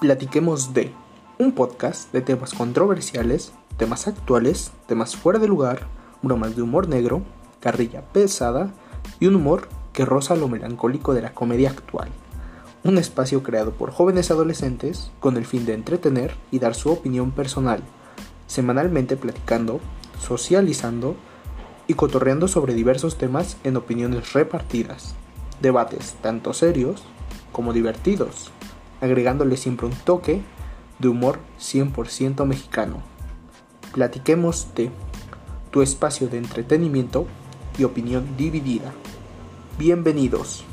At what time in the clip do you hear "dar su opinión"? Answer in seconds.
16.58-17.30